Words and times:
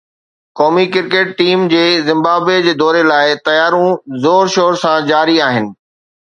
قومي 0.59 0.85
cricket 0.93 1.27
team 1.41 1.65
جي 1.73 1.83
Zimbabwe 2.07 2.55
جي 2.69 2.73
دوري 2.79 3.03
لاءِ 3.11 3.27
تياريون 3.51 3.91
زور 4.25 4.45
شور 4.55 4.73
سان 4.85 4.99
جاري 5.13 5.37
آهن 5.51 5.65